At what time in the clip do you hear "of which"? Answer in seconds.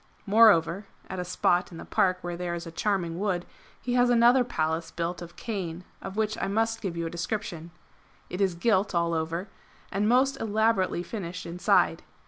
6.01-6.35